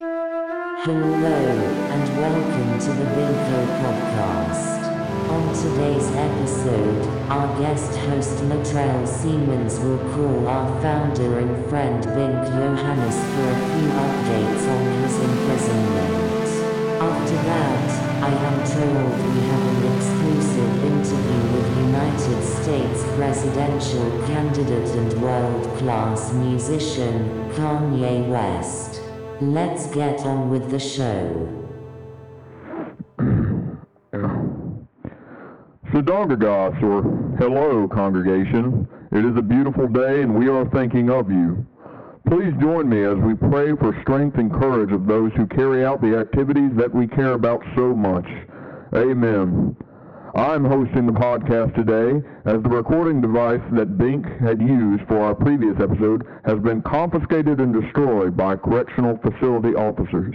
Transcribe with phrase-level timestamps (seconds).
[0.00, 4.86] Hello, and welcome to the Binko Podcast.
[5.28, 12.46] On today's episode, our guest host Latrell Siemens will call our founder and friend Bink
[12.46, 16.46] Johannes for a few updates on his imprisonment.
[17.02, 24.90] After that, I am told we have an exclusive interview with United States presidential candidate
[24.90, 29.07] and world-class musician, Kanye West.
[29.40, 31.48] Let's get on with the show.
[35.92, 37.02] Sadongagas, or
[37.38, 38.88] hello, congregation.
[39.12, 41.64] It is a beautiful day and we are thinking of you.
[42.28, 46.00] Please join me as we pray for strength and courage of those who carry out
[46.00, 48.26] the activities that we care about so much.
[48.92, 49.76] Amen.
[50.34, 55.34] I'm hosting the podcast today as the recording device that Bink had used for our
[55.34, 60.34] previous episode has been confiscated and destroyed by correctional facility officers.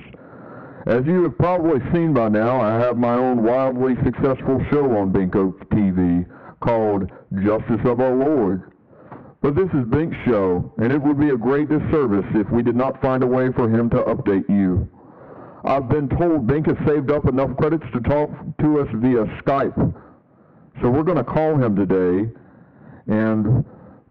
[0.87, 5.13] As you have probably seen by now, I have my own wildly successful show on
[5.13, 6.25] Binko TV
[6.59, 7.09] called
[7.43, 8.71] Justice of Our Lord.
[9.41, 12.75] But this is Bink's show, and it would be a great disservice if we did
[12.75, 14.89] not find a way for him to update you.
[15.65, 19.93] I've been told Bink has saved up enough credits to talk to us via Skype.
[20.81, 22.29] So we're going to call him today.
[23.07, 23.63] And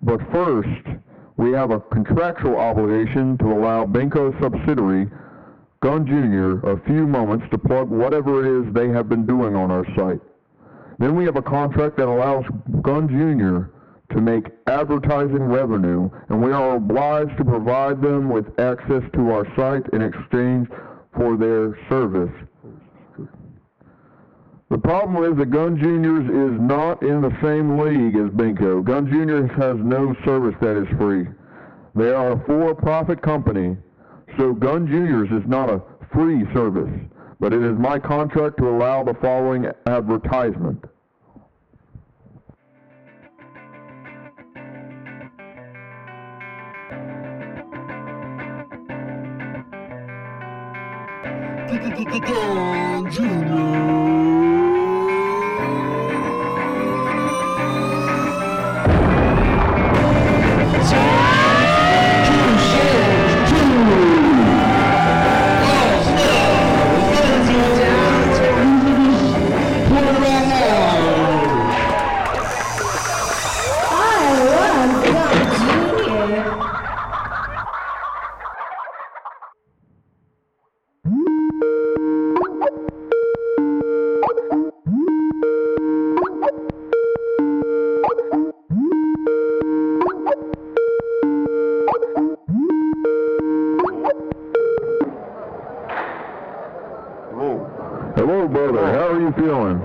[0.02, 0.86] but first,
[1.36, 5.10] we have a contractual obligation to allow Binko's subsidiary,
[5.80, 9.70] Gun Jr., a few moments to plug whatever it is they have been doing on
[9.70, 10.20] our site.
[10.98, 12.44] Then we have a contract that allows
[12.80, 14.14] Gun Jr.
[14.14, 19.46] to make advertising revenue, and we are obliged to provide them with access to our
[19.56, 20.68] site in exchange
[21.16, 22.32] for their service.
[24.70, 28.82] The problem is that Gun Juniors is not in the same league as Binko.
[28.82, 31.26] Gun Juniors has no service that is free.
[31.94, 33.76] They are a for-profit company,
[34.38, 35.82] so Gun Juniors is not a
[36.14, 36.90] free service,
[37.38, 40.82] but it is my contract to allow the following advertisement.
[51.82, 54.41] タタタタタンジュニア
[98.52, 98.86] brother.
[98.92, 99.78] How are you feeling?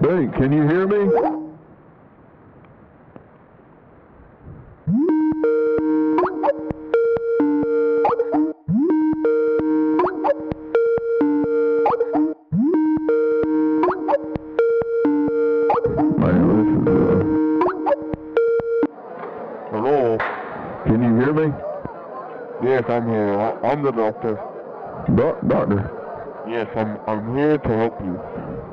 [0.00, 1.33] Bink, can you hear me?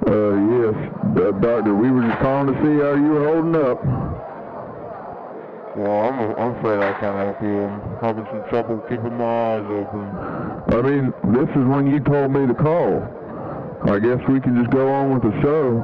[0.08, 0.76] Uh, yes,
[1.18, 1.74] uh, doctor.
[1.76, 3.80] We were just calling to see how you were holding up.
[5.76, 7.64] Well, I'm I'm afraid I can't help you.
[7.64, 10.04] I'm having some trouble keeping my eyes open.
[10.76, 13.02] I mean, this is when you told me to call.
[13.90, 15.80] I guess we can just go on with the show.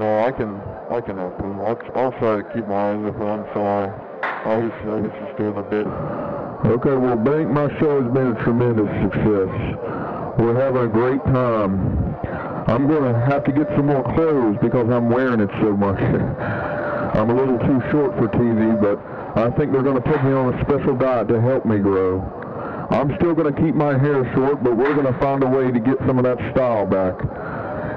[0.00, 0.60] No, I can
[0.90, 1.62] I can help you.
[1.62, 3.22] I'll, I'll try to keep my eyes open.
[3.22, 3.92] I'm sorry.
[4.22, 6.43] I was I was just doing a bit.
[6.64, 9.52] Okay, well, Bink, my show has been a tremendous success.
[10.40, 12.16] We're having a great time.
[12.66, 16.00] I'm going to have to get some more clothes because I'm wearing it so much.
[17.14, 18.96] I'm a little too short for TV, but
[19.38, 22.24] I think they're going to put me on a special diet to help me grow.
[22.90, 25.70] I'm still going to keep my hair short, but we're going to find a way
[25.70, 27.14] to get some of that style back.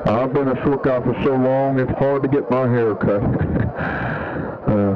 [0.08, 3.24] I've been a short guy for so long, it's hard to get my hair cut.
[4.68, 4.92] uh,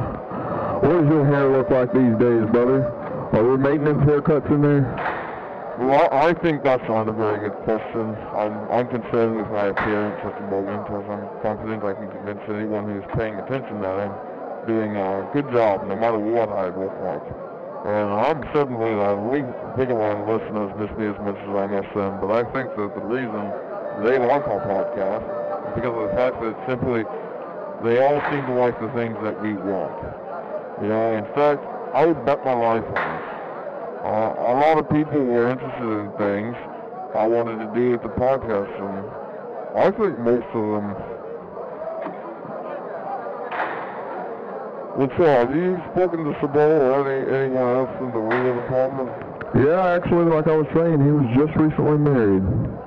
[0.83, 3.00] what does your hair look like these days, brother?
[3.31, 4.83] Are there maintenance haircuts in there?
[5.79, 8.11] Well, I think that's not a very good question.
[8.35, 12.43] I'm I'm concerned with my appearance at the moment, as I'm confident I can convince
[12.51, 14.11] anyone who's paying attention that I'm
[14.67, 17.23] doing a good job, no matter what I look like.
[17.87, 19.47] And I'm certainly uh, we
[19.79, 23.05] Bigelow listeners miss me as much as I miss them, but I think that the
[23.07, 23.47] reason
[24.03, 27.07] they like our podcast is because of the fact that simply
[27.79, 29.95] they all seem to like the things that we want.
[30.83, 31.63] You know, in fact,
[31.93, 33.31] I would bet my life on it.
[34.01, 36.55] Uh, a lot of people were interested in things
[37.13, 40.95] I wanted to do with the podcast, and I think most of them.
[44.95, 45.47] What's up?
[45.47, 49.11] Have you spoken to Sabol or any, anyone else in the William apartment?
[49.55, 52.80] Yeah, actually, like I was saying, he was just recently married.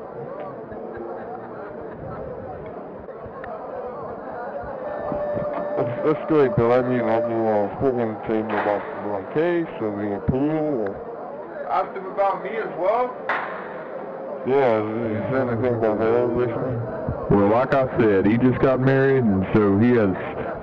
[6.05, 6.73] That's, that's great, Bill.
[6.73, 10.85] I mean, have you uh, spoken to him about the case or the appeal?
[10.85, 11.67] Or...
[11.71, 13.09] Asked him about me as well?
[14.47, 16.77] Yeah, is, is there anything about that recently?
[17.31, 20.12] Well, like I said, he just got married, and so he has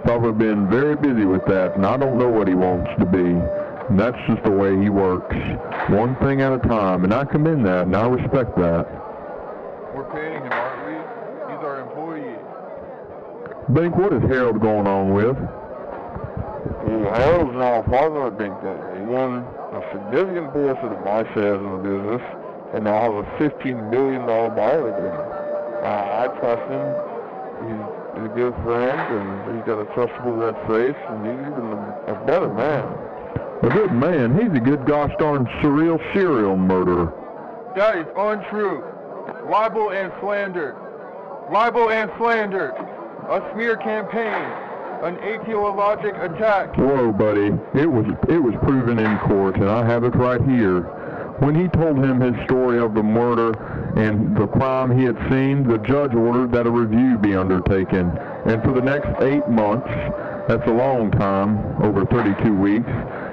[0.04, 3.34] probably been very busy with that, and I don't know what he wants to be.
[3.90, 5.36] And that's just the way he works,
[5.90, 8.86] one thing at a time, and I commend that, and I respect that.
[9.96, 10.94] We're paying him, aren't we?
[11.50, 12.38] He's our employee.
[13.74, 15.38] Bink, what is Harold going on with?
[17.16, 21.72] Harold's now a partner at Bink He won a significant portion of my shares in
[21.72, 22.22] the business,
[22.74, 25.24] and now has a $15 million buyer agreement.
[25.88, 26.84] Uh, I trust him.
[27.64, 31.72] He's, he's a good friend, and he's got a trustable red face, and he's even
[31.72, 32.84] a, a better man.
[33.64, 34.36] A good man.
[34.36, 37.14] He's a good gosh darn surreal serial murderer.
[37.78, 38.84] That is untrue.
[39.50, 40.76] Libel and slander.
[41.52, 42.76] Libel and slander.
[43.32, 44.44] A smear campaign.
[45.04, 46.76] An etiologic attack.
[46.76, 47.48] Whoa, buddy.
[47.74, 50.82] It was it was proven in court, and I have it right here.
[51.40, 53.54] When he told him his story of the murder
[53.96, 58.10] and the crime he had seen, the judge ordered that a review be undertaken.
[58.48, 59.88] And for the next eight months,
[60.50, 62.92] that's a long time, over 32 weeks,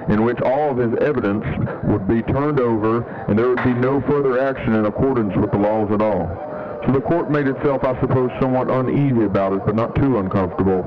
[0.08, 1.44] in which all of his evidence
[1.82, 5.58] would be turned over and there would be no further action in accordance with the
[5.58, 6.47] laws at all.
[6.92, 10.82] The court made itself, I suppose, somewhat uneasy about it, but not too uncomfortable.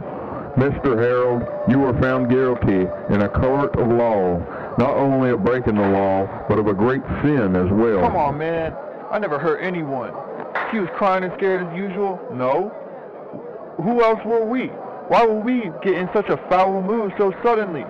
[0.57, 0.97] Mr.
[0.97, 4.39] Harold, you were found guilty in a court of law,
[4.77, 8.01] not only of breaking the law, but of a great sin as well.
[8.01, 8.75] Come on, man.
[9.11, 10.11] I never hurt anyone.
[10.71, 12.19] He was crying and scared as usual?
[12.33, 12.73] No.
[13.77, 14.67] Who else were we?
[15.07, 17.85] Why would we get in such a foul mood so suddenly?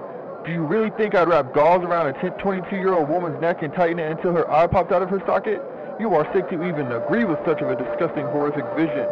[0.45, 4.11] Do you really think I'd wrap gauze around a 22-year-old woman's neck and tighten it
[4.11, 5.61] until her eye popped out of her socket?
[5.99, 9.07] You are sick to even agree with such of a disgusting, horrific vision.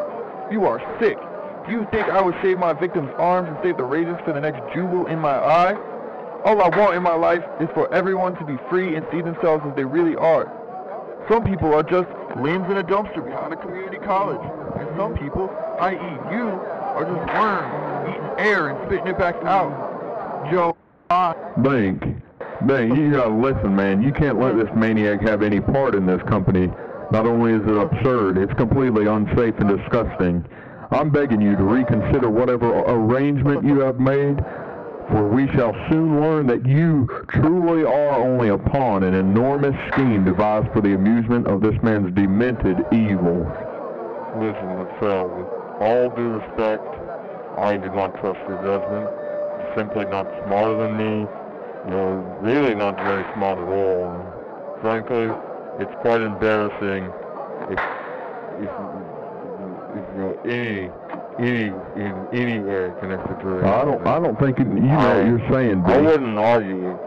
[0.51, 1.17] You are sick.
[1.67, 4.41] Do you think I would shave my victim's arms and save the razors for the
[4.41, 5.75] next jewel in my eye?
[6.45, 9.63] All I want in my life is for everyone to be free and see themselves
[9.67, 10.47] as they really are.
[11.29, 12.09] Some people are just
[12.41, 14.41] limbs in a dumpster behind a community college.
[14.79, 15.49] And some people,
[15.81, 15.93] i.e.
[16.33, 20.49] you, are just worms, eating air and spitting it back out.
[20.49, 20.75] Joe,
[21.09, 21.35] I...
[21.61, 22.01] Bink,
[22.65, 24.01] Bink, you gotta listen, man.
[24.01, 26.67] You can't let this maniac have any part in this company.
[27.11, 30.45] Not only is it absurd, it's completely unsafe and disgusting.
[30.91, 34.37] I'm begging you to reconsider whatever arrangement you have made,
[35.09, 39.75] for we shall soon learn that you truly are only a pawn in an enormous
[39.91, 43.41] scheme devised for the amusement of this man's demented evil.
[44.37, 45.47] Listen, Latrell, with
[45.81, 46.85] all due respect,
[47.57, 49.09] I do not trust your judgment.
[49.09, 51.27] You're simply not smarter than me.
[51.87, 54.11] You're really not very smart at all.
[54.11, 55.29] And frankly,
[55.79, 57.05] it's quite embarrassing
[57.71, 57.79] if,
[58.59, 58.71] if,
[59.95, 60.89] if you're any,
[61.39, 63.63] any, in any way connected to it.
[63.63, 66.97] I don't, I don't think you know what you're saying, I wouldn't argue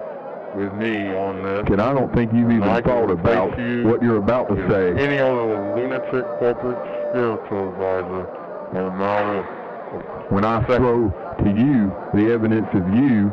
[0.54, 1.64] with me on this.
[1.70, 4.90] And I don't think you've even thought about you what you're about to say.
[5.02, 8.26] Any other lunatic corporate spiritual advisor
[8.72, 11.10] in a matter of when I throw
[11.44, 13.32] to you the evidence of you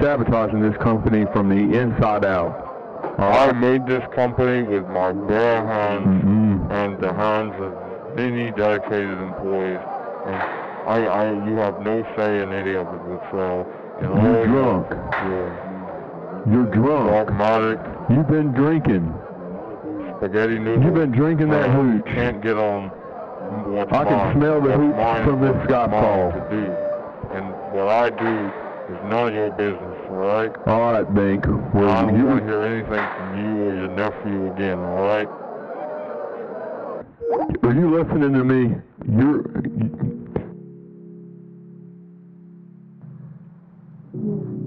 [0.00, 2.66] sabotaging this company from the inside out.
[3.18, 6.70] I made this company with my bare hands Mm-mm.
[6.70, 9.78] and the hands of many dedicated employees.
[10.26, 10.36] And
[10.88, 13.00] I, I, you have no say in any of it.
[13.02, 14.86] And You're drunk.
[15.26, 15.52] You're
[16.52, 17.10] You're drunk.
[17.28, 17.78] dogmatic,
[18.10, 19.14] You've been drinking.
[20.16, 20.84] spaghetti noodles.
[20.84, 22.06] You've been drinking that hooch.
[22.06, 22.88] You can't get on
[23.74, 24.36] what's I can mine.
[24.36, 26.32] smell the hooch from this is Scott Paul.
[27.34, 30.52] And what I do is none of your business, right?
[30.66, 31.46] All right, Bink.
[31.46, 35.02] I Well, don't you, want to hear anything from you or your nephew again, all
[35.06, 35.28] right?
[37.62, 38.74] are you listening to me?
[39.08, 39.44] You're.
[44.14, 44.59] I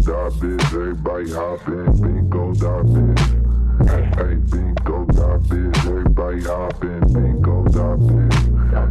[0.00, 1.92] Bingo.biz, everybody hop in.
[2.00, 3.40] Bingo.biz.
[3.86, 7.00] Hey, bingo, bingo.biz, everybody hop in.
[7.12, 8.34] Bingo.biz.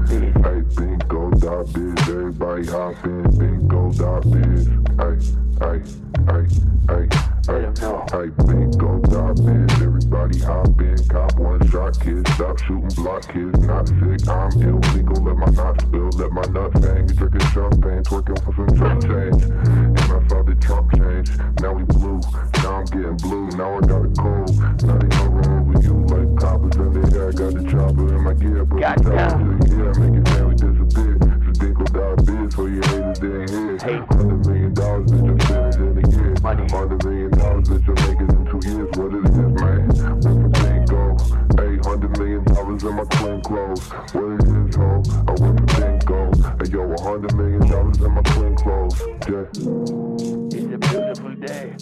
[0.10, 3.24] Hey, bingo, bingo.biz, everybody hop in.
[3.39, 4.68] Bingo.biz.
[5.00, 5.18] Hey,
[5.60, 5.82] hey,
[6.30, 6.46] hey,
[6.89, 7.06] hey,
[7.48, 7.66] hey,
[8.12, 10.98] hey, bingo.biz, everybody hop in.
[11.10, 13.60] Cop one shot, kids, stop shooting block kids.
[13.60, 15.24] Not sick, I'm illegal.
[15.24, 17.08] Let my nuts spill, let my nuts hang.
[17.08, 19.44] Drinking champagne, twerking for some change.
[19.44, 21.30] And I saw Trump change.
[21.62, 22.20] Now we blue,
[22.62, 23.48] now I'm getting blue.
[23.58, 24.58] Now I got a cold.
[24.84, 27.30] Nothing no wrong with you, like coppers in the air.
[27.30, 30.25] I got the chopper in my gear, but the top to the air, make your
[30.25, 31.18] family disappear.
[31.20, 33.78] So dingo dot biz for your haters in here.
[33.80, 33.98] Hey.
[34.10, 35.39] Hundred million dollars, bitch, I'm
[35.72, 36.36] spending in a year.
[36.42, 36.66] Money.
[36.70, 38.89] Hundred million dollars, bitch, I'm making in two years.
[38.98, 39.88] What it is, man?
[39.89, 41.18] Went from bingo.
[41.58, 43.89] Hey, hundred million dollars in my clean clothes.
[44.13, 45.01] What it is, ho?
[45.25, 46.20] I went from bingo.
[46.60, 49.01] Hey, yo, a hundred million dollars in my clean clothes.
[49.30, 50.49] Yeah.
[50.79, 51.75] Beautiful day.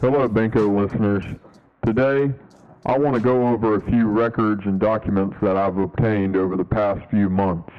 [0.00, 1.24] Hello, Binko listeners.
[1.84, 2.32] Today,
[2.86, 6.64] I want to go over a few records and documents that I've obtained over the
[6.64, 7.70] past few months.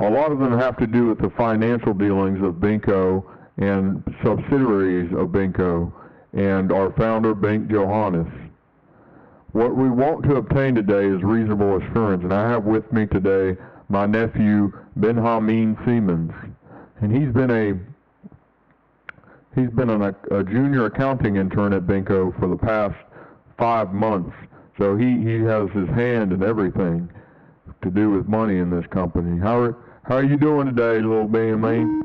[0.00, 3.24] A lot of them have to do with the financial dealings of Binko
[3.58, 5.92] and subsidiaries of Binko
[6.32, 8.49] and our founder, Bink Johannes.
[9.52, 13.60] What we want to obtain today is reasonable assurance, and I have with me today
[13.88, 16.32] my nephew, Benjamin Siemens.
[17.00, 17.78] And he's been a
[19.54, 22.94] He's been an, a junior accounting intern at Binko for the past
[23.58, 24.34] five months.
[24.78, 27.10] So he, he has his hand in everything
[27.82, 29.40] to do with money in this company.
[29.40, 32.02] How are, how are you doing today, little Benjamin?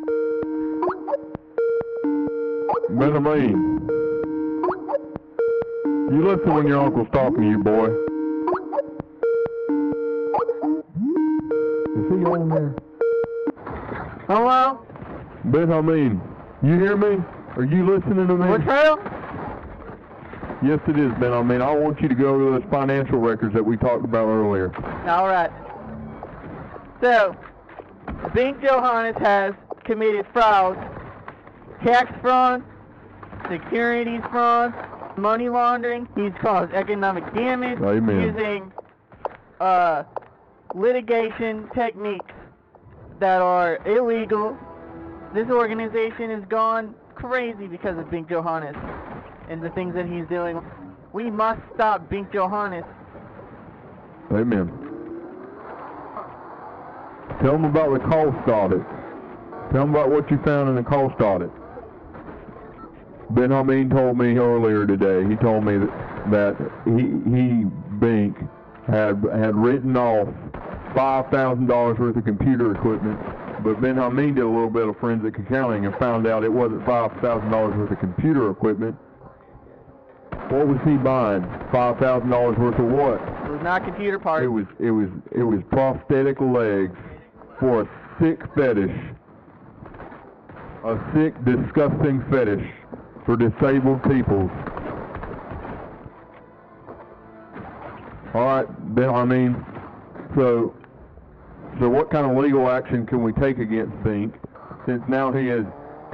[2.90, 3.75] Benjamin.
[6.12, 7.88] You listen when your uncle's talking to you, boy.
[11.96, 12.76] Is he on there?
[14.28, 14.86] Hello?
[15.46, 16.22] Ben Benjamin,
[16.62, 17.18] you hear me?
[17.56, 18.46] Are you listening to me?
[18.46, 19.00] Latrell?
[20.64, 21.34] Yes, it is, Ben.
[21.34, 24.28] I mean, I want you to go over those financial records that we talked about
[24.28, 24.76] earlier.
[25.10, 25.52] All right.
[27.02, 27.36] So,
[28.32, 30.78] Bink Johannes has committed fraud,
[31.84, 32.64] tax fraud,
[33.50, 34.72] securities fraud,
[35.18, 36.08] money laundering.
[36.16, 38.22] He's caused economic damage Amen.
[38.22, 38.72] using
[39.60, 40.04] uh,
[40.74, 42.34] litigation techniques
[43.20, 44.58] that are illegal.
[45.34, 48.76] This organization has gone crazy because of Bink Johannes
[49.50, 50.62] and the things that he's doing.
[51.14, 52.86] We must stop Bink Johannes.
[54.32, 54.72] Amen.
[57.42, 58.82] Tell them about the cost audit.
[59.72, 61.52] Tell them about what you found in the cost audit.
[63.32, 65.28] Ben Hameen told me earlier today.
[65.28, 67.64] He told me that, that he he
[68.00, 68.38] Bink
[68.88, 70.28] had had written off
[70.96, 73.20] five thousand dollars worth of computer equipment,
[73.64, 76.86] but Ben Hameen did a little bit of forensic accounting and found out it wasn't
[76.86, 78.96] five thousand dollars worth of computer equipment.
[80.50, 81.42] What was he buying?
[81.72, 83.20] Five thousand dollars worth of what?
[83.46, 84.44] It was not computer parts.
[84.44, 86.96] It was it was it was prosthetic legs
[87.60, 87.90] for a
[88.22, 88.96] sick fetish.
[90.86, 92.64] A sick, disgusting fetish
[93.26, 94.50] for disabled people.
[98.34, 99.10] All right, Ben.
[99.10, 99.66] I mean,
[100.36, 100.76] so
[101.80, 104.34] so what kind of legal action can we take against Bink
[104.86, 105.66] since now he has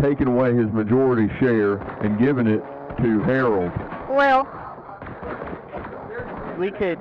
[0.02, 2.64] taken away his majority share and given it
[3.02, 3.72] to Harold?
[4.10, 4.48] Well,
[6.58, 7.00] we could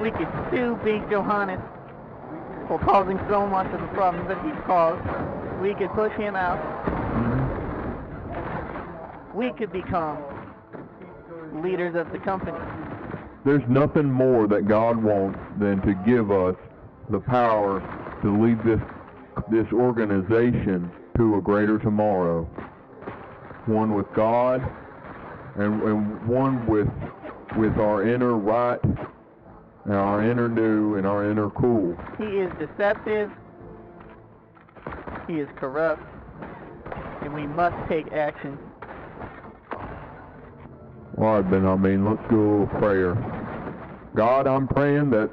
[0.00, 1.60] we could sue Bink Johannes
[2.68, 5.02] for causing so much of the problems that he's caused.
[5.60, 6.93] We could push him out.
[9.34, 10.18] We could become
[11.62, 12.58] leaders of the company.
[13.44, 16.56] There's nothing more that God wants than to give us
[17.10, 17.80] the power
[18.22, 18.80] to lead this
[19.50, 22.44] this organization to a greater tomorrow.
[23.66, 24.62] One with God
[25.56, 26.88] and, and one with
[27.56, 31.96] with our inner right and our inner new and our inner cool.
[32.16, 33.30] He is deceptive.
[35.26, 36.02] He is corrupt.
[37.22, 38.58] And we must take action.
[41.16, 43.14] Ben, I mean, let's do a little prayer.
[44.14, 45.30] God, I'm praying that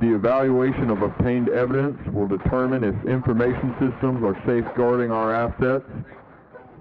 [0.00, 5.86] the evaluation of obtained evidence will determine if information systems are safeguarding our assets,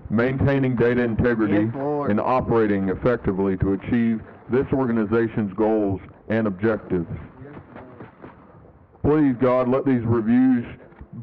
[0.09, 7.07] maintaining data integrity, Yes, and operating effectively to achieve this organization's goals and objectives.
[9.03, 10.65] Please, God, let these reviews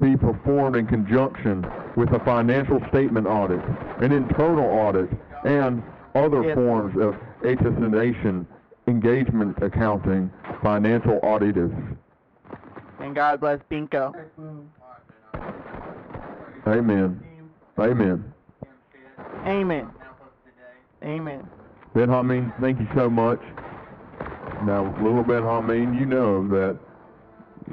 [0.00, 1.66] be performed in conjunction
[1.96, 3.60] with a financial statement audit,
[4.00, 5.10] an internal audit,
[5.44, 5.82] and
[6.14, 8.46] other forms of attestation
[8.88, 10.30] Engagement Accounting,
[10.62, 11.72] Financial Auditors.
[13.00, 14.14] And God bless Binko.
[16.66, 17.22] Amen.
[17.78, 18.32] Amen.
[19.46, 19.90] Amen.
[21.04, 21.48] Amen.
[21.94, 23.40] Ben Hameen, thank you so much.
[24.64, 26.78] Now, little Ben Hameen, you know that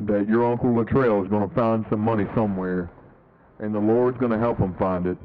[0.05, 2.89] that your uncle Latrell is going to find some money somewhere,
[3.59, 5.17] and the Lord's going to help him find it.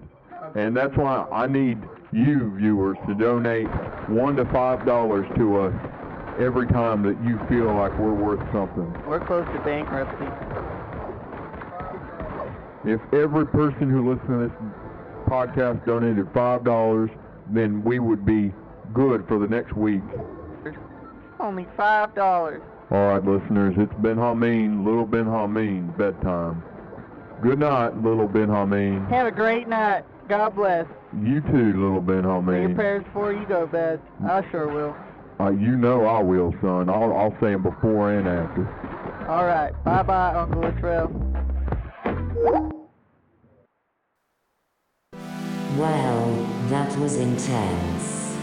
[0.54, 1.78] And that's why I need
[2.14, 3.66] you viewers to donate
[4.09, 5.75] one to five dollars to us
[6.38, 8.92] every time that you feel like we're worth something.
[9.06, 10.26] We're close to bankruptcy.
[12.85, 14.52] If every person who listens to this
[15.26, 17.11] podcast donated five dollars,
[17.50, 18.52] then we would be
[18.92, 20.02] good for the next week.
[21.40, 22.62] Only five dollars.
[22.90, 26.62] All right, listeners, it's Ben Hameen, Little Ben Hameen, bedtime.
[27.42, 29.09] Good night, Little Ben Hameen.
[29.09, 30.04] Have a great night.
[30.28, 30.87] God bless.
[31.23, 34.00] You too, Little Ben Say your parents prayers before you go to bed.
[34.26, 34.97] I sure will.
[35.38, 36.88] Uh, you know I will, son.
[36.88, 39.28] I'll, I'll say them before and after.
[39.28, 39.73] All right.
[39.85, 41.11] Bye bye, Uncle Latrell.
[45.76, 48.37] Well, that was intense.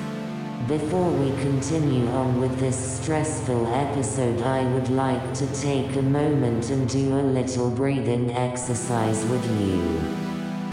[0.68, 6.70] Before we continue on with this stressful episode, I would like to take a moment
[6.70, 10.31] and do a little breathing exercise with you.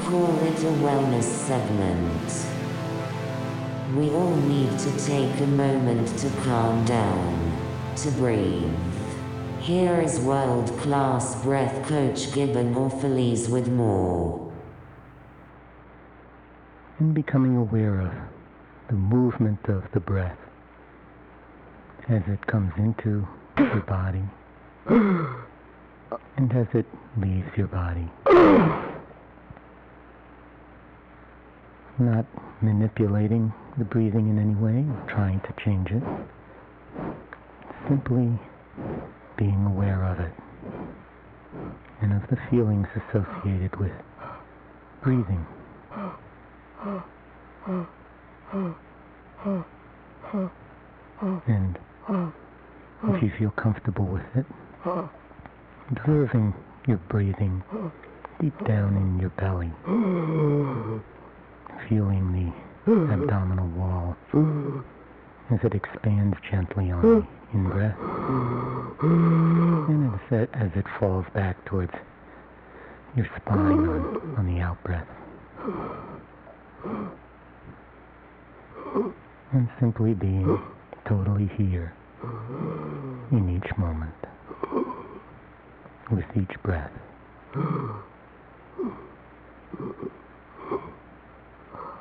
[0.09, 2.47] Call it a wellness segment.
[3.95, 7.53] We all need to take a moment to calm down,
[7.97, 8.73] to breathe.
[9.61, 14.51] Here is world class breath coach Gibbon Orphalese with more.
[16.99, 18.13] and becoming aware of
[18.89, 20.39] the movement of the breath
[22.09, 24.25] as it comes into your body
[24.89, 26.87] and as it
[27.19, 28.09] leaves your body.
[32.01, 32.27] Not
[32.63, 36.03] manipulating the breathing in any way, or trying to change it.
[37.89, 38.39] Simply
[39.37, 40.33] being aware of it
[42.01, 43.93] and of the feelings associated with
[45.03, 45.45] breathing.
[51.47, 51.79] And
[53.09, 54.47] if you feel comfortable with it,
[55.91, 56.55] observing
[56.87, 57.63] your breathing
[58.41, 59.73] deep down in your belly,
[61.89, 62.53] feeling
[62.87, 64.17] the abdominal wall
[65.51, 67.97] as it expands gently on the in-breath,
[69.03, 71.93] and as it, as it falls back towards
[73.17, 75.09] your spine on, on the out-breath.
[79.53, 80.61] And simply being
[81.07, 81.95] totally here
[83.33, 84.13] in each moment
[86.11, 86.91] with each breath.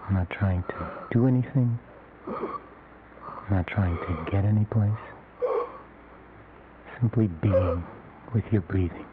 [0.07, 1.77] I'm not trying to do anything.
[2.27, 4.91] I'm not trying to get any place.
[6.99, 7.83] Simply being
[8.33, 9.05] with your breathing.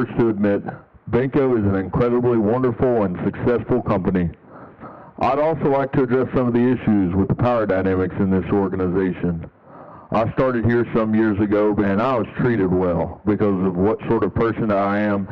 [0.00, 0.62] First to admit,
[1.10, 4.30] Binko is an incredibly wonderful and successful company.
[5.18, 8.46] I'd also like to address some of the issues with the power dynamics in this
[8.50, 9.44] organization.
[10.10, 14.24] I started here some years ago, and I was treated well because of what sort
[14.24, 15.28] of person I am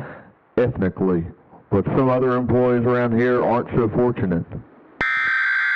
[0.55, 1.25] ethnically.
[1.71, 4.45] But some other employees around here aren't so fortunate.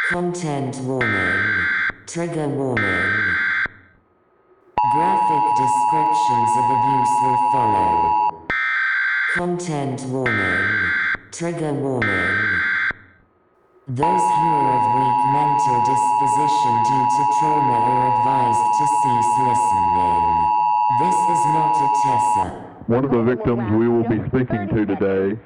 [0.09, 1.65] Content warning.
[2.05, 3.33] Trigger warning.
[4.93, 6.93] Graphic descriptions of abuse.
[9.53, 10.91] Content warning.
[11.31, 12.59] Trigger warning.
[13.87, 20.25] Those who are of weak mental disposition due to trauma are advised to cease listening.
[21.01, 22.47] This is not a Tessa.
[22.87, 25.39] One of the victims we will be speaking to today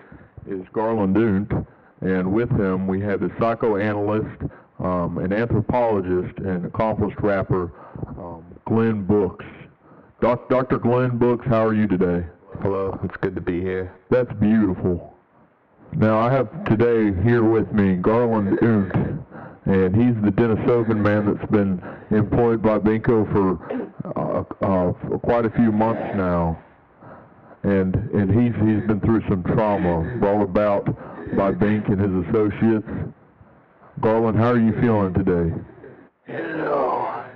[0.47, 1.67] is Garland Dunt,
[1.99, 4.41] and with him we have a psychoanalyst,
[4.79, 7.73] um, an anthropologist, and accomplished rapper,
[8.17, 9.43] um, Glenn Brooks.
[10.21, 10.77] Doc, Dr.
[10.77, 12.25] Glenn Brooks, how are you today?
[12.61, 13.93] Hello, it's good to be here.
[14.09, 15.13] That's beautiful.
[15.93, 18.93] Now I have today here with me Garland Dunt,
[19.65, 23.57] and he's the Denisovan man that's been employed by Binko for
[24.15, 26.61] uh, uh, for quite a few months now
[27.63, 30.85] and and he's he's been through some trauma brought about
[31.35, 32.87] by Bink and his associates.
[33.99, 35.53] Garland, how are you feeling today?
[36.25, 37.26] Hello.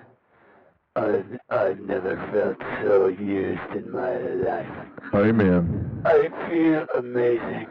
[0.95, 4.87] I've, I've never felt so used in my life.
[5.13, 6.01] Amen.
[6.03, 7.67] I feel amazing.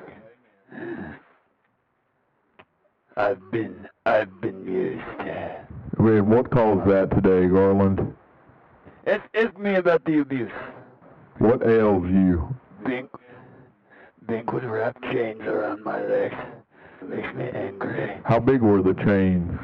[3.17, 5.05] I've been, I've been used.
[5.99, 8.15] And what caused that today, Garland?
[9.07, 10.53] Ask, ask me about the abuse.
[11.39, 12.55] What ails you?
[12.87, 13.11] Bink,
[14.27, 16.37] Bink would wrap chains around my legs.
[17.07, 18.19] Makes me angry.
[18.25, 19.59] How big were the chains?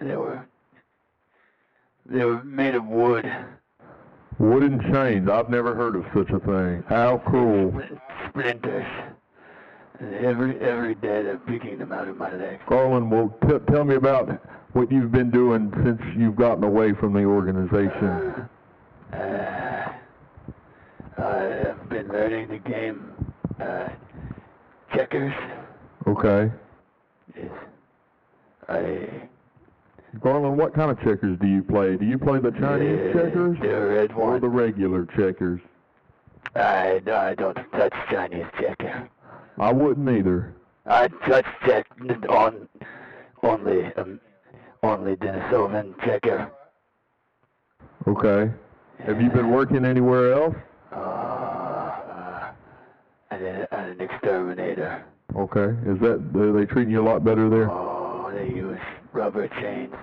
[0.00, 0.44] They were,
[2.08, 3.30] they were made of wood.
[4.38, 5.28] Wooden chains.
[5.28, 6.84] I've never heard of such a thing.
[6.88, 7.80] How cool.
[8.28, 8.86] Splinters.
[9.98, 12.62] And every, every day they're picking them out of my legs.
[12.68, 14.40] Garland, well, t- tell me about
[14.72, 18.48] what you've been doing since you've gotten away from the organization.
[19.12, 19.92] Uh,
[21.18, 23.12] I've been learning the game,
[23.60, 23.88] uh,
[24.94, 25.32] checkers.
[26.06, 26.52] Okay.
[27.36, 27.50] Yes.
[28.68, 29.27] I,
[30.20, 31.96] Garland, what kind of checkers do you play?
[31.96, 35.60] Do you play the Chinese uh, checkers The red or the regular checkers?
[36.54, 39.08] I, I don't touch Chinese checker.
[39.58, 40.54] I wouldn't either.
[40.86, 41.86] I touch check
[42.28, 42.68] on
[43.42, 44.20] only um,
[44.82, 46.50] only Denisovan checker.
[48.06, 48.50] Okay.
[49.04, 50.54] Have you been working anywhere else?
[50.92, 52.52] Uh, uh,
[53.30, 55.04] and, a, and an exterminator.
[55.36, 55.76] Okay.
[55.90, 57.70] Is that are they treating you a lot better there?
[57.70, 58.78] Oh, they use
[59.12, 59.94] rubber chains.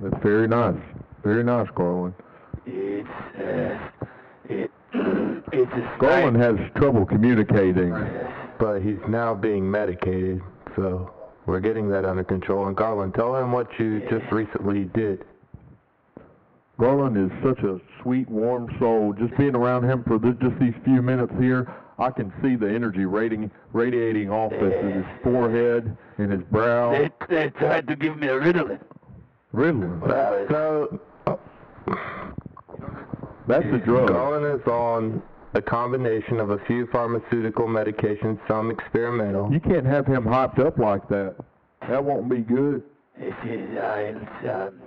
[0.00, 0.80] That's very nice.
[1.22, 2.14] Very nice, Garland.
[2.66, 3.08] It's
[3.38, 3.88] uh,
[4.48, 4.70] it
[5.52, 7.94] it's a Garland has trouble communicating.
[8.58, 10.42] But he's now being medicated,
[10.76, 11.10] so
[11.46, 12.66] we're getting that under control.
[12.66, 15.24] And Garland, tell him what you just recently did.
[16.78, 19.14] Garland is such a sweet, warm soul.
[19.18, 22.68] Just being around him for this, just these few minutes here, I can see the
[22.68, 26.92] energy radiating, radiating off his, his forehead and his brow.
[26.92, 28.80] They, they tried to give me a Ritalin.
[29.54, 30.00] Ritalin.
[30.00, 31.00] Was, So,
[33.48, 34.08] That's a drug.
[34.08, 35.22] Garland is on
[35.54, 39.52] a combination of a few pharmaceutical medications, some experimental.
[39.52, 41.34] You can't have him hyped up like that.
[41.88, 42.82] That won't be good.
[43.16, 44.14] it is, I,
[44.50, 44.80] um,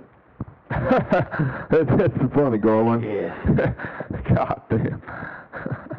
[1.69, 3.04] that's, that's funny, Garland.
[3.04, 3.36] yes.
[4.34, 5.02] God damn.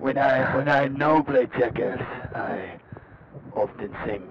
[0.01, 2.01] When I when I know play checkers,
[2.35, 2.79] I
[3.55, 4.23] often sing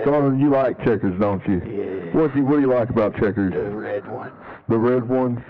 [0.00, 1.60] uh, Garland, you like checkers, don't you?
[1.64, 2.14] Yes.
[2.14, 3.52] What do you, what do you like about checkers?
[3.52, 4.32] the red ones.
[4.68, 5.40] The red ones?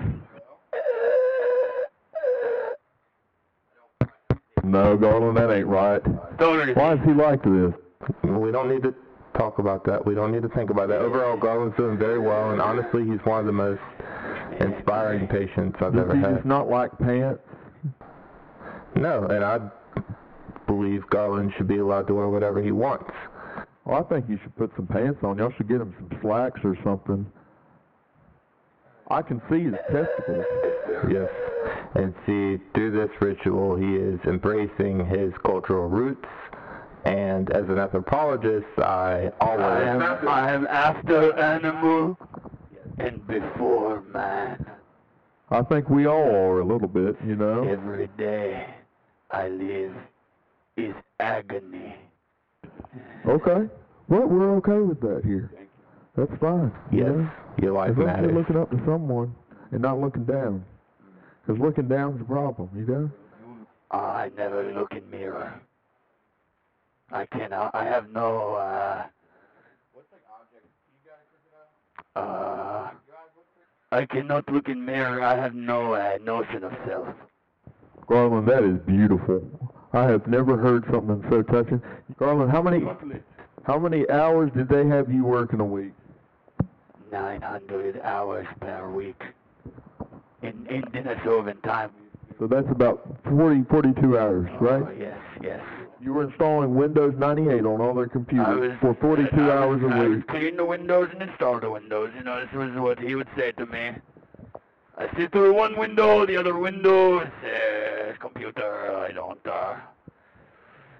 [4.64, 6.00] No, Garland, that ain't right.
[6.76, 7.72] Why is he like this?
[8.22, 8.94] We don't need to
[9.36, 10.04] talk about that.
[10.06, 11.00] We don't need to think about that.
[11.00, 13.80] Overall, Garland's doing very well, and honestly, he's one of the most
[14.60, 16.34] inspiring patients I've Does ever he had.
[16.36, 17.40] just not like pants?
[18.94, 19.58] No, and I
[20.66, 23.10] believe Garland should be allowed to wear whatever he wants.
[23.84, 25.38] Well, I think you should put some pants on.
[25.38, 27.26] Y'all should get him some slacks or something.
[29.10, 30.46] I can see his testicles.
[31.10, 31.28] Yes.
[31.94, 36.28] And see, through this ritual, he is embracing his cultural roots.
[37.04, 42.16] And as an anthropologist, I I always am I am after animal
[42.98, 44.64] and before man.
[45.50, 47.64] I think we all are a little bit, you know.
[47.64, 48.66] Every day
[49.30, 49.92] I live
[50.76, 51.96] is agony.
[53.26, 53.68] Okay.
[54.08, 55.50] Well, we're okay with that here.
[56.16, 56.72] That's fine.
[56.90, 57.30] you yes, know?
[57.62, 59.34] your life As long as you're looking up to someone
[59.70, 60.64] and not looking down.
[61.46, 63.10] Because looking down's the problem, you know?
[63.90, 65.60] I never look in mirror.
[67.10, 67.74] I cannot.
[67.74, 68.54] I have no.
[68.54, 69.04] Uh,
[69.92, 71.52] what's like object key guy looking
[72.16, 72.90] out?
[72.90, 72.90] uh,
[73.94, 75.22] I cannot look in mirror.
[75.22, 77.08] I have no uh, notion of self.
[78.06, 79.42] Garland, that is beautiful.
[79.92, 81.82] I have never heard something so touching.
[82.18, 82.84] Garland, how many
[83.64, 85.92] how many hours did they have you working a week?
[87.10, 89.20] 900 hours per week.
[90.42, 91.90] In in Denisovan time.
[92.38, 94.82] So that's about 40, 42 hours, oh, right?
[94.82, 95.60] Oh, yes, yes.
[96.00, 99.82] You were installing Windows 98 on all their computers was for 42 I was- hours
[99.82, 100.26] a I would week.
[100.26, 102.10] clean the windows and install the windows.
[102.18, 103.92] You know, this was what he would say to me.
[104.98, 109.06] I see through one window, the other window says computer.
[109.08, 109.44] I don't.
[109.46, 109.76] Uh,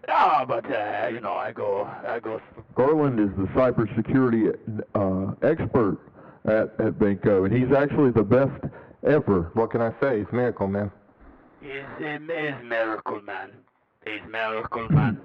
[0.08, 2.40] ah, but uh, you know, I go, I go.
[2.74, 4.54] Garland is the cybersecurity
[4.94, 5.98] uh, expert
[6.44, 8.64] at, at Binko, and he's actually the best
[9.06, 9.50] ever.
[9.54, 10.18] What can I say?
[10.20, 10.90] He's Miracle Man.
[11.62, 13.50] He's, he's miracle man.
[14.04, 15.20] He's miracle man.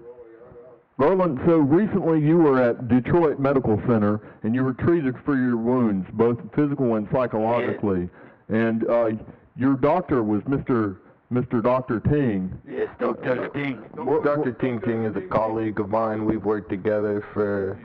[1.00, 5.58] Garland, so recently you were at Detroit Medical Center and you were treated for your
[5.58, 8.10] wounds, both physical and psychologically.
[8.50, 9.10] And uh,
[9.56, 10.98] your doctor was Mr.
[11.32, 11.62] Mr.
[11.62, 12.00] Dr.
[12.00, 12.58] Ting.
[12.70, 13.84] Yes, Doctor Sting.
[13.96, 14.54] Dr.
[14.62, 16.24] Ting Ting is a colleague of mine.
[16.26, 17.78] We've worked together for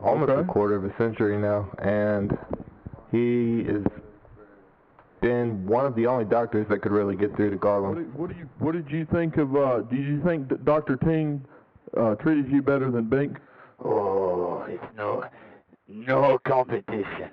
[0.00, 0.40] almost Okay.
[0.40, 2.36] a quarter of a century now, and
[3.12, 3.84] he has
[5.20, 7.96] been one of the only doctors that could really get through to What Garland.
[7.96, 10.96] did, what, do you, what did you think of, uh, did you think that Dr.
[10.96, 11.44] Ting
[11.96, 13.38] uh, treated you better than Bink?
[13.84, 15.24] Oh, it's no,
[15.88, 17.30] no competition.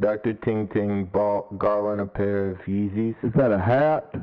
[0.00, 0.34] Dr.
[0.34, 3.14] Ting Ting bought Garland a pair of Yeezys.
[3.22, 4.14] Is that a hat?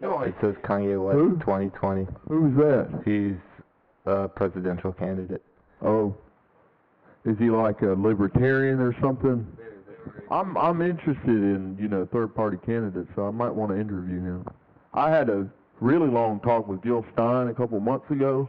[0.00, 1.38] No, It says Kanye West Who?
[1.38, 2.06] 2020.
[2.28, 3.02] Who's that?
[3.04, 3.36] He's
[4.04, 5.42] a presidential candidate.
[5.82, 6.14] Oh,
[7.24, 9.46] is he like a libertarian or something?
[10.30, 14.20] I'm I'm interested in you know third party candidates, so I might want to interview
[14.22, 14.46] him.
[14.94, 15.48] I had a
[15.80, 18.48] really long talk with Jill Stein a couple months ago,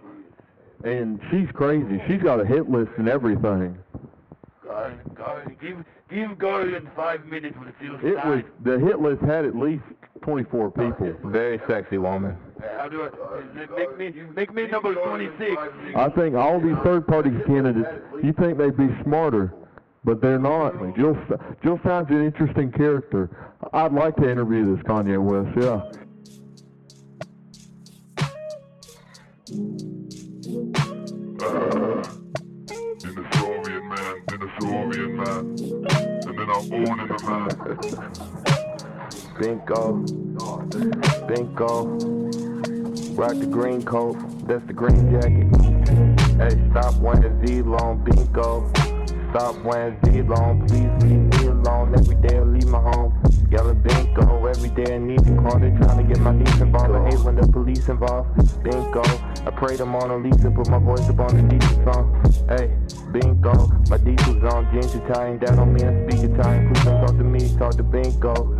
[0.84, 2.02] and she's crazy.
[2.08, 3.78] She's got a hit list and everything.
[4.68, 9.46] Garland, Garland, give, give Garland five minutes with Jill It was the hit list had
[9.46, 9.84] at least
[10.22, 11.14] 24 people.
[11.32, 12.36] Very sexy woman.
[12.78, 13.10] How do I,
[13.76, 15.56] make me, make me number 26.
[15.96, 17.90] I think all these third party candidates,
[18.24, 19.54] you think they'd be smarter,
[20.04, 20.74] but they're not.
[20.96, 23.30] Jill St- Jill Stein's an interesting character.
[23.74, 25.56] I'd like to interview this Kanye West.
[25.58, 25.82] Yeah.
[32.27, 32.27] Dinosaurian
[34.68, 35.38] man, dinosaurian man.
[36.28, 37.50] And then I'm owning the man.
[39.38, 39.82] Binko.
[41.28, 41.68] Binko.
[43.18, 44.18] Rock the green coat.
[44.48, 45.48] That's the green jacket.
[46.38, 48.04] Hey, stop wearing Z-Long.
[48.06, 48.70] Binko.
[49.32, 50.68] Stop wearing Z-Long.
[50.68, 51.37] Please leave
[51.86, 51.98] me.
[52.00, 53.14] Every day I leave my home.
[53.52, 54.50] Yellow Binko.
[54.50, 55.60] Every day I need to call.
[55.60, 56.96] They trying to get my niece involved.
[56.96, 58.30] I hate when the police involved.
[58.64, 59.04] Binko.
[59.48, 60.52] I pray to Mona Lisa.
[60.52, 62.24] Put my voice up on the diesel song.
[62.50, 62.72] Hey,
[63.12, 63.90] Binko.
[63.90, 64.72] My diesel's on.
[64.72, 65.40] Jeans Italian.
[65.40, 66.74] That don't mean I speak Italian.
[66.74, 67.40] Please don't talk to me.
[67.58, 68.54] Talk to Binko.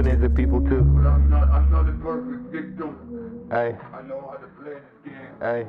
[0.00, 0.78] Companies are people too.
[1.06, 3.46] I'm not, I'm not a perfect victim.
[3.50, 5.14] Hey, I know how to play this game.
[5.42, 5.66] hey.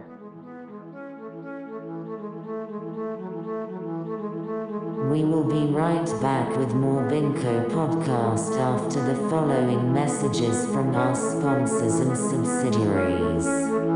[5.12, 11.14] We will be right back with more Binko podcast after the following messages from our
[11.14, 13.91] sponsors and subsidiaries.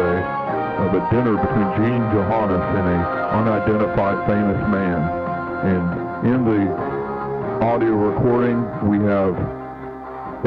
[0.00, 3.00] Of a of a dinner between Gene Johannes and a
[3.36, 5.00] unidentified famous man.
[5.66, 6.72] And in the
[7.64, 9.36] audio recording, we have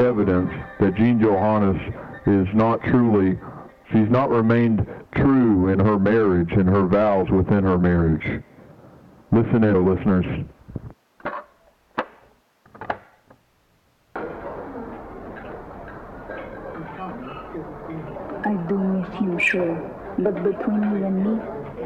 [0.00, 1.80] evidence that Gene Johannes
[2.26, 3.38] is not truly,
[3.92, 8.42] she's not remained true in her marriage and her vows within her marriage.
[9.30, 10.26] Listen in, listeners.
[18.46, 19.76] I do miss him, sure.
[20.18, 21.34] But between you and me,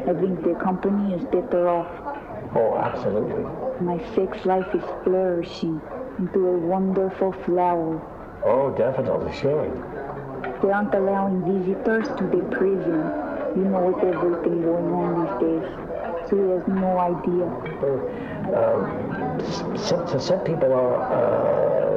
[0.09, 1.91] I think the company is better off.
[2.55, 3.43] Oh, absolutely.
[3.85, 5.81] My sex life is flourishing
[6.17, 8.01] into a wonderful flower.
[8.43, 9.69] Oh, definitely, sure.
[10.61, 12.99] They aren't allowing visitors to the prison.
[13.55, 15.67] You know with everything going on these days.
[16.29, 17.45] so he has no idea.
[18.53, 18.77] Uh,
[19.77, 21.88] some, some people are, uh,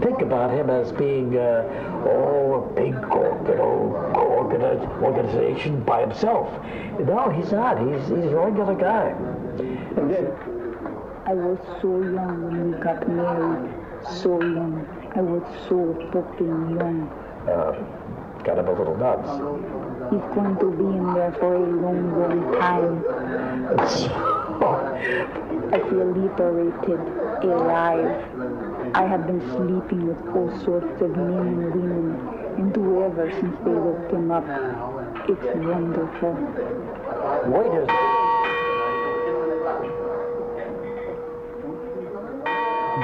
[0.00, 1.62] think about him as being uh,
[2.06, 6.48] oh, a big organi- organization by himself.
[7.00, 7.78] No, he's not.
[7.78, 9.10] He's, he's a regular guy.
[9.96, 10.26] And then,
[11.26, 13.70] I was so young when we got married.
[14.20, 14.86] So young.
[15.16, 17.08] I was so fucking young.
[17.48, 17.72] uh,
[18.44, 19.28] got him a little nuts.
[20.12, 23.04] He's going to be in there for a long, long time.
[25.72, 27.00] I feel liberated,
[27.42, 28.22] alive.
[28.96, 33.74] I have been sleeping with all sorts of men and women and whoever since they
[33.74, 34.44] woke him up.
[35.28, 36.32] It's wonderful.
[37.52, 37.84] Wait a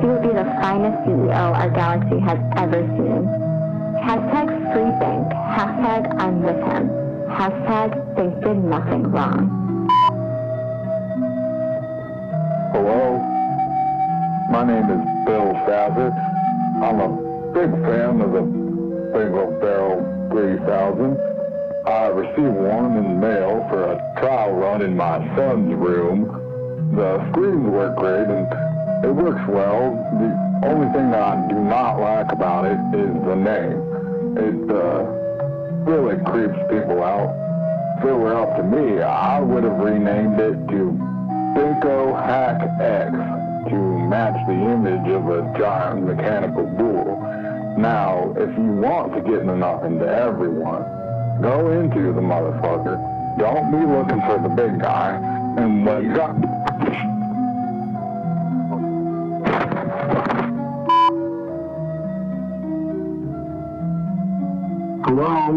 [0.00, 3.45] He will be the finest CEO our galaxy has ever seen.
[4.06, 5.26] Hashtag free Bink.
[5.58, 6.90] Hashtag I'm with him.
[7.26, 9.88] Hashtag Bink did nothing wrong.
[12.70, 13.18] Hello,
[14.52, 16.14] my name is Bill Savage.
[16.86, 17.10] I'm a
[17.52, 18.42] big fan of the
[19.10, 19.98] Binko Barrel
[20.30, 21.18] 3000.
[21.88, 26.94] I received one in the mail for a trial run in my son's room.
[26.94, 28.46] The screens work great and
[29.04, 29.90] it works well.
[30.20, 33.95] The only thing that I do not like about it is the name.
[34.36, 35.02] It uh,
[35.88, 37.32] really creeps people out.
[37.98, 40.92] If it were up to me, I would have renamed it to
[41.56, 43.12] Binko Hack X
[43.70, 47.16] to match the image of a giant mechanical bull.
[47.78, 50.82] Now, if you want to get enough into everyone,
[51.40, 53.38] go into the motherfucker.
[53.38, 55.16] Don't be looking for the big guy.
[55.56, 57.15] And what got...
[65.16, 65.56] Offline,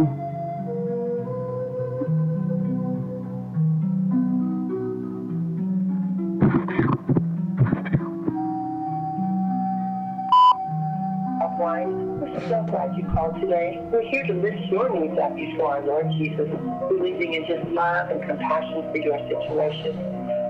[12.19, 13.77] we're so glad you called today.
[13.91, 16.47] We're here to lift your needs up before our Lord Jesus,
[16.87, 19.97] believing in His love and compassion for your situation.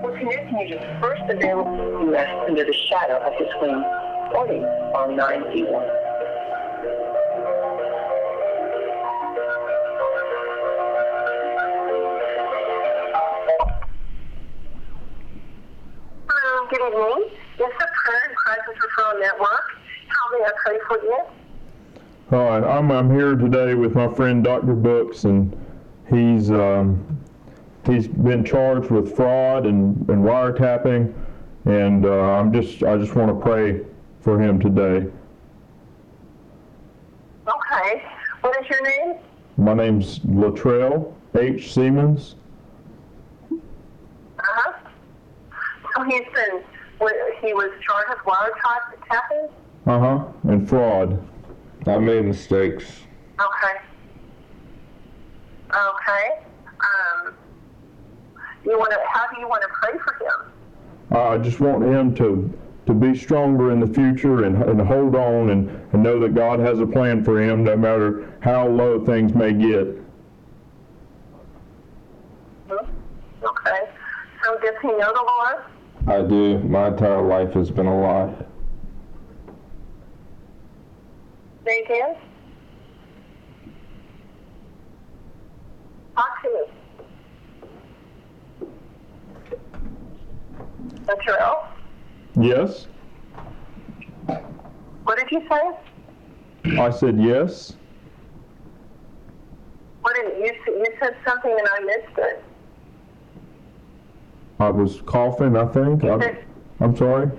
[0.03, 2.29] We're connecting you to the first available U.S.
[2.47, 3.83] under the shadow of His wings,
[4.31, 4.53] 40
[4.93, 6.08] on 9D1.
[22.31, 24.75] I'm I'm here today with my friend Dr.
[24.75, 25.55] Books, and
[26.09, 27.19] he's um,
[27.85, 31.13] he's been charged with fraud and, and wiretapping,
[31.65, 33.81] and uh, I'm just I just want to pray
[34.21, 35.09] for him today.
[37.47, 38.03] Okay.
[38.41, 39.17] What is your name?
[39.57, 41.73] My name's Latrell H.
[41.73, 42.35] Siemens.
[43.51, 44.73] Uh-huh.
[45.95, 46.63] So he's been,
[47.41, 49.49] he was charged with wiretapping?
[49.87, 50.25] Uh huh.
[50.43, 51.21] And fraud.
[51.87, 52.85] I made mistakes.
[53.39, 53.81] Okay.
[55.69, 56.39] Okay.
[56.79, 57.33] Um,
[58.65, 60.51] you want to, how do you want to pray for him?
[61.11, 62.53] I just want him to
[62.89, 66.59] to be stronger in the future and, and hold on and, and know that God
[66.59, 69.95] has a plan for him no matter how low things may get.
[73.43, 73.89] Okay.
[74.43, 75.63] So does he know the Lord?
[76.07, 76.57] I do.
[76.67, 78.33] My entire life has been a lie.
[81.69, 82.15] Say again?
[86.15, 86.49] Talk to
[88.61, 88.67] me.
[91.05, 91.67] Latrell,
[92.41, 92.87] Yes?
[95.03, 96.75] what did you say?
[96.79, 97.75] I said yes.
[100.01, 102.43] What did you you said something and I missed it.
[104.59, 106.03] I was coughing, I think.
[106.79, 107.29] I'm sorry.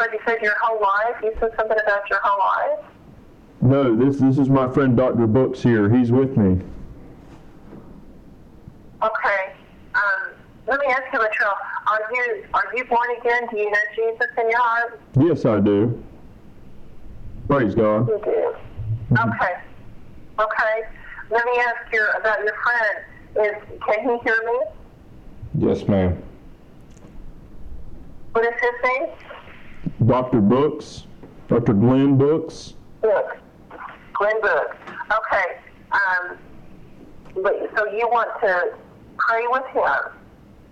[0.00, 1.16] I you said your whole life.
[1.22, 2.84] You said something about your whole life.
[3.60, 5.26] No, this this is my friend Dr.
[5.26, 5.90] Books here.
[5.90, 6.62] He's with me.
[9.02, 9.52] Okay.
[9.94, 10.32] Um,
[10.66, 11.54] let me ask you, Latrell.
[11.86, 13.48] Are you are you born again?
[13.50, 15.00] Do you know Jesus in your heart?
[15.18, 16.02] Yes, I do.
[17.48, 18.08] Praise God.
[18.08, 18.54] You do.
[19.12, 19.54] Okay.
[20.38, 20.82] Okay.
[21.30, 23.46] Let me ask you about your friend.
[23.46, 25.68] Is can he hear me?
[25.68, 26.22] Yes, ma'am.
[28.32, 29.08] What is his name?
[30.04, 30.40] Dr.
[30.40, 31.06] Books,
[31.48, 31.72] Dr.
[31.72, 32.74] Glenn Books.
[33.02, 33.36] Look,
[34.14, 34.76] Glenn Book.
[35.10, 35.58] Okay.
[35.92, 36.36] Um,
[37.42, 38.76] but, so you want to
[39.18, 40.12] pray with him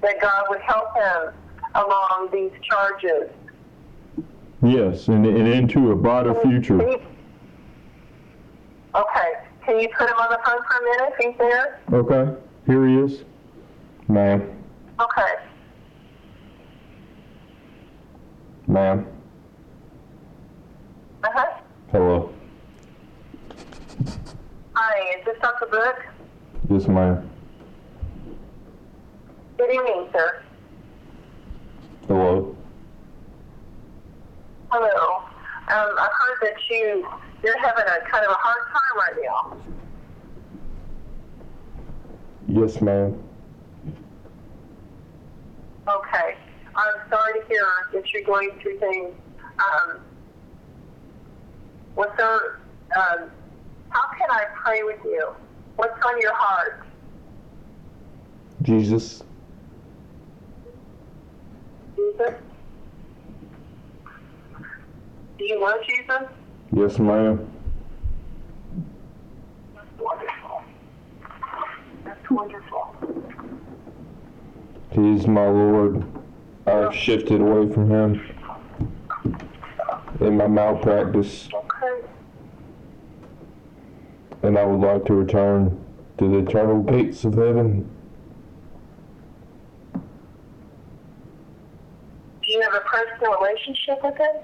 [0.03, 1.33] that God would help him
[1.75, 3.31] along these charges.
[4.63, 6.79] Yes, and, and into a brighter future.
[6.79, 7.01] Can you-
[8.95, 9.33] Okay.
[9.67, 11.15] Can you put him on the phone for a minute?
[11.19, 11.81] He's there.
[11.93, 13.25] Okay, here he is.
[14.09, 14.43] Ma'am,
[15.01, 15.35] Okay.
[18.67, 19.07] ma'am,
[21.25, 21.61] Uh huh.
[21.91, 22.31] hello.
[24.75, 25.19] Hi.
[25.19, 25.65] Is this Dr.
[25.71, 25.97] Book?
[26.69, 27.31] Yes, ma'am.
[29.57, 30.43] Good evening, sir.
[32.09, 32.55] Hello.
[34.71, 35.17] Hello.
[35.17, 37.09] Um, I heard that you
[37.43, 39.57] you're having a kind of a hard time right now.
[42.49, 43.19] Yes, ma'am.
[45.89, 46.37] Okay.
[46.77, 49.15] I'm sorry to hear that you're going through things.
[49.59, 50.01] Um,
[51.95, 52.61] what's there,
[52.97, 53.31] um,
[53.91, 55.29] how can I pray with you?
[55.77, 56.85] What's on your heart?
[58.63, 59.23] Jesus.
[61.97, 62.35] Jesus?
[65.39, 66.29] Do you love Jesus?
[66.73, 67.51] Yes, ma'am.
[69.75, 70.63] That's wonderful.
[72.05, 72.97] That's wonderful.
[74.93, 76.05] He's my Lord.
[76.67, 78.34] I've shifted away from him
[80.21, 82.07] in my malpractice, Okay.
[84.43, 85.77] and I would like to return
[86.19, 87.89] to the eternal gates of heaven.
[92.43, 94.37] Do you have a personal relationship with him?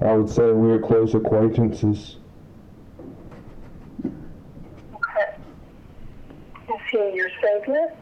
[0.00, 2.16] I would say we're close acquaintances.
[4.04, 5.36] Okay.
[6.68, 7.92] Is he your savior?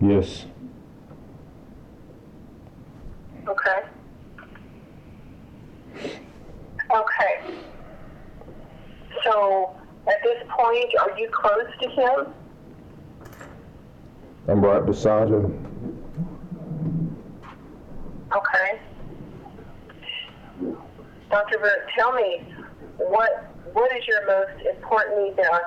[0.00, 0.46] Yes.
[3.48, 3.80] Okay.
[6.90, 7.54] Okay.
[9.24, 9.74] So,
[10.06, 12.34] at this point, are you close to him?
[14.48, 15.64] I'm right beside him.
[18.34, 18.80] Okay.
[21.30, 21.58] Dr.
[21.58, 22.44] Burt, tell me,
[22.96, 25.60] what what is your most important need now,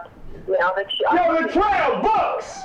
[0.47, 1.05] now that you...
[1.15, 2.59] Yo, the trail books!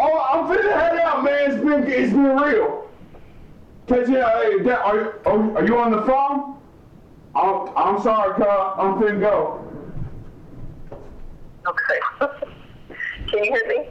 [0.00, 1.50] Oh, I'm finna head out, man.
[1.50, 2.88] It's been, it's been real.
[3.86, 6.56] Cause you hey, that, are, you, are, are you on the phone?
[7.34, 8.46] I'm, I'm sorry, cuz.
[8.46, 9.60] I'm finna go.
[11.66, 12.00] Okay.
[13.30, 13.88] Can you hear me?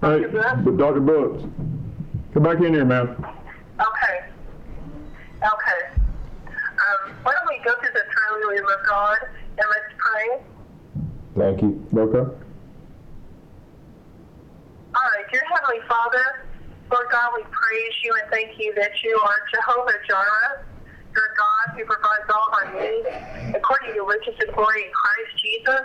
[0.00, 1.00] Hey, but Dr.
[1.00, 1.44] Books,
[2.34, 3.08] come back in here, man.
[3.08, 4.16] Okay.
[5.38, 6.02] Okay.
[6.58, 10.51] Um, why don't we go through the throne room of God and let's pray?
[11.36, 11.86] Thank you.
[11.96, 12.18] Okay.
[14.94, 16.46] All right, dear Heavenly Father,
[16.90, 20.64] Lord God, we praise you and thank you that you are Jehovah Jireh.
[21.14, 23.08] You're God who provides all our needs
[23.56, 25.84] according to your riches and glory in Christ Jesus.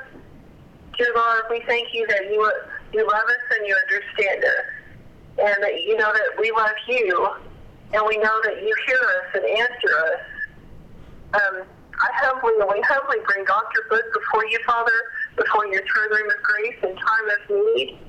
[0.98, 2.52] Dear Lord, we thank you that you
[2.92, 4.66] you love us and you understand us,
[5.40, 7.30] and that you know that we love you,
[7.94, 10.22] and we know that you hear us and answer us.
[11.34, 11.64] Um,
[12.00, 13.84] I humbly we humbly bring Dr.
[13.90, 14.92] Book before you, Father,
[15.38, 18.00] before your throne room of grace in time of need.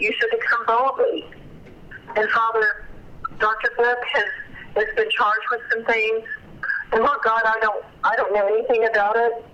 [0.00, 1.26] You should come boldly.
[2.16, 2.86] And Father,
[3.38, 3.70] Dr.
[3.76, 4.24] Book has,
[4.74, 6.24] has been charged with some things.
[6.92, 9.44] And Lord God, I don't I don't know anything about it.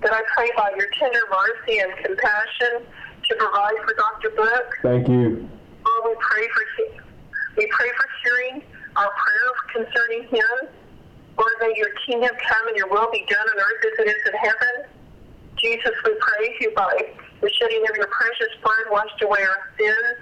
[0.00, 2.86] But I pray by your tender mercy and compassion
[3.28, 4.30] to provide for Dr.
[4.36, 4.78] Book.
[4.82, 5.48] Thank you.
[5.86, 6.62] Lord, we pray for
[7.56, 8.62] we pray for hearing
[8.96, 10.68] our prayer concerning him.
[11.38, 14.22] Lord, may your kingdom come and your will be done on earth as it is
[14.26, 14.97] in heaven.
[15.60, 16.92] Jesus, we praise you by
[17.40, 20.18] the shedding of your precious blood washed away our sins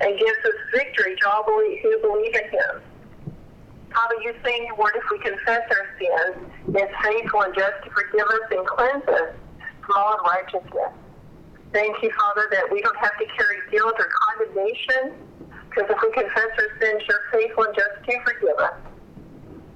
[0.00, 2.82] and gives us victory to all who believe in him.
[3.94, 7.74] Father, you say in your word if we confess our sins, it's faithful and just
[7.84, 9.34] to forgive us and cleanse us
[9.84, 10.92] from all unrighteousness.
[11.72, 15.12] Thank you, Father, that we don't have to carry guilt or condemnation,
[15.68, 18.76] because if we confess our sins, you're faithful and just to forgive us.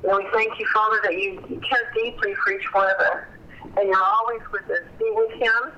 [0.04, 3.24] And we thank you, Father, that you care deeply for each one of us,
[3.64, 4.84] and you're always with us.
[4.98, 5.72] Be with him,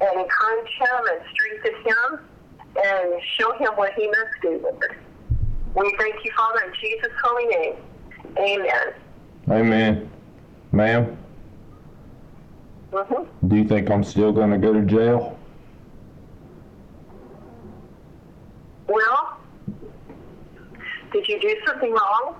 [0.00, 2.20] and encourage him, and strengthen him,
[2.84, 4.96] and show him what he must do with us.
[5.74, 7.74] We thank you, Father, in Jesus' holy name.
[8.38, 8.94] Amen.
[9.50, 10.10] Amen.
[10.72, 11.16] Ma'am,
[12.92, 13.48] Mm-hmm.
[13.48, 15.38] do you think I'm still going to go to jail?
[18.88, 19.38] Well,
[21.12, 22.36] did you do something wrong?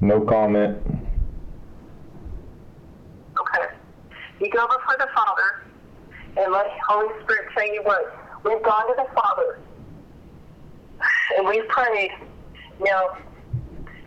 [0.00, 0.78] No comment.
[3.40, 3.66] Okay.
[4.40, 5.64] You go before the Father
[6.36, 8.18] and let Holy Spirit say you what?
[8.44, 9.58] We've gone to the Father
[11.36, 12.10] and we've prayed.
[12.80, 13.16] Now,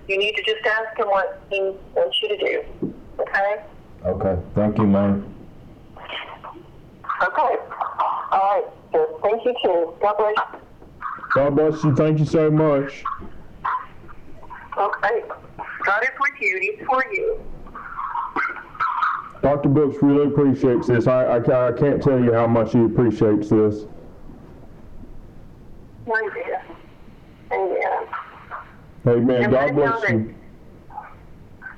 [0.08, 1.60] you need to just ask Him what He
[1.96, 2.94] wants you to do.
[3.20, 3.64] Okay?
[4.06, 4.42] Okay.
[4.56, 5.34] Thank you, ma'am.
[7.22, 7.56] Okay.
[8.32, 8.66] All right.
[9.24, 9.94] Thank you, too.
[10.02, 10.60] God bless you.
[11.34, 11.96] God bless you.
[11.96, 13.04] Thank you so much.
[14.80, 15.24] Okay.
[15.86, 16.60] God is with you.
[16.62, 17.44] He's for you.
[19.42, 19.70] Dr.
[19.70, 21.08] Brooks really appreciates this.
[21.08, 23.86] I, I, I can't tell you how much he appreciates this.
[26.08, 26.62] Amen.
[27.52, 28.08] Amen.
[29.08, 29.44] Amen.
[29.44, 30.36] And God bless that- you.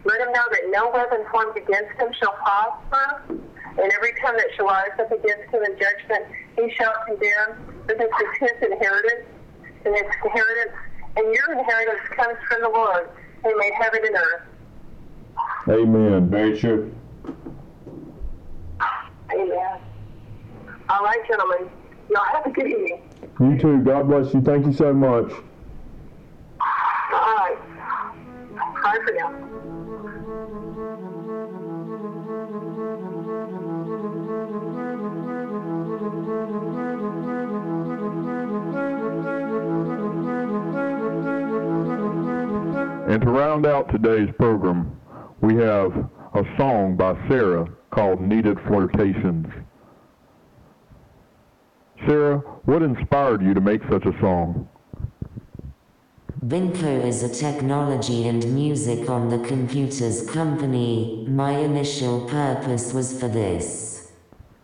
[0.03, 4.47] Let him know that no weapon formed against him shall prosper, and every tongue that
[4.55, 6.25] shall rise up against him in judgment
[6.57, 7.83] he shall condemn.
[7.85, 9.27] For this is his inheritance,
[9.85, 10.73] and his inheritance,
[11.16, 13.09] and your inheritance comes from the Lord,
[13.43, 14.41] who made heaven and earth.
[15.70, 16.30] Amen.
[16.30, 16.93] Very true.
[19.34, 19.80] Amen.
[20.89, 21.70] All right, gentlemen.
[22.09, 23.01] Y'all have a good evening.
[23.39, 23.80] You too.
[23.80, 24.41] God bless you.
[24.41, 25.32] Thank you so much.
[27.14, 27.57] All right.
[28.84, 29.80] Bye for now.
[43.12, 44.97] And to round out today's program,
[45.41, 45.91] we have
[46.34, 49.47] a song by Sarah called Needed Flirtations.
[52.07, 54.70] Sarah, what inspired you to make such a song?
[56.47, 61.26] Binko is a technology and music on the computers company.
[61.28, 64.14] My initial purpose was for this.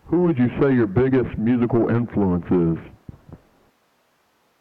[0.06, 2.97] Who would you say your biggest musical influence is?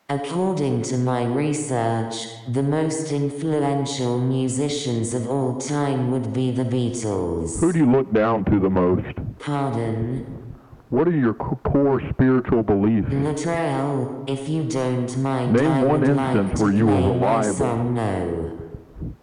[0.09, 2.15] According to my research,
[2.53, 7.59] the most influential musicians of all time would be the Beatles.
[7.59, 9.17] Who do you look down to the most?
[9.41, 10.55] Pardon?
[10.91, 13.09] What are your core spiritual beliefs?
[13.09, 16.95] Latrell, if you don't mind, I Name one would like instance to where you were
[16.95, 17.53] reliable.
[17.55, 18.61] song No.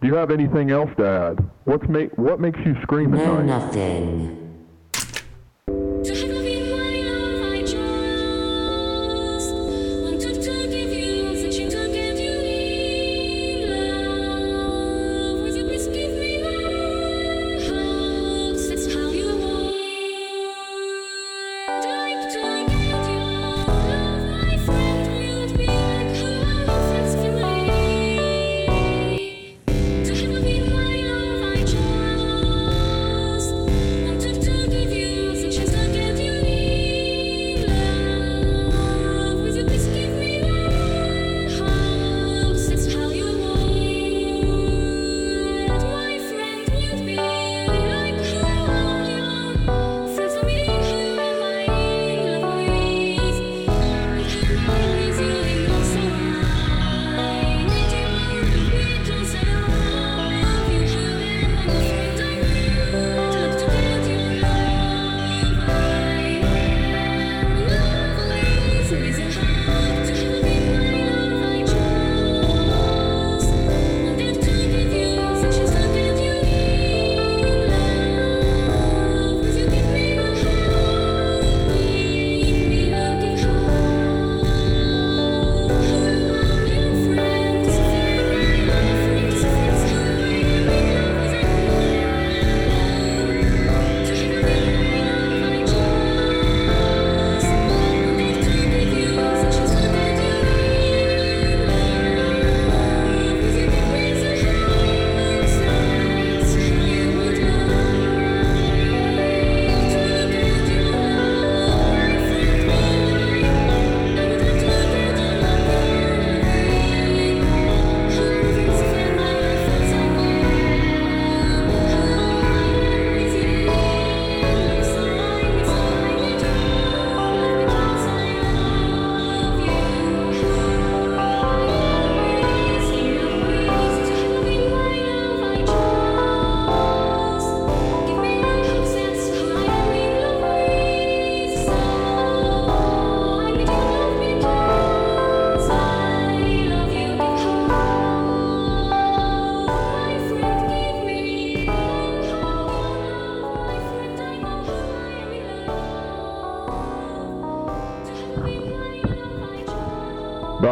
[0.01, 1.49] Do you have anything else to add?
[1.63, 3.45] What's make what makes you scream at No, night?
[3.45, 4.42] nothing.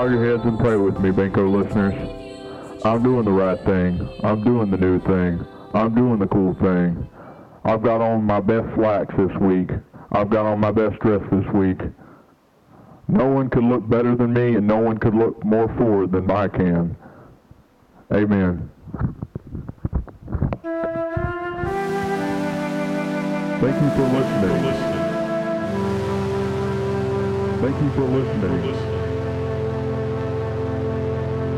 [0.02, 1.94] Bow your heads and pray with me, Binko listeners.
[2.84, 4.10] I'm doing the right thing.
[4.24, 5.46] I'm doing the new thing.
[5.76, 7.08] I'm doing the cool thing.
[7.64, 9.70] I've got on my best slacks this week.
[10.12, 11.78] I've got on my best dress this week.
[13.10, 16.32] No one could look better than me, and no one could look more forward than
[16.32, 16.98] I can.
[18.12, 18.72] Amen.
[23.62, 24.64] Thank you for listening.
[27.62, 28.91] Thank you for listening.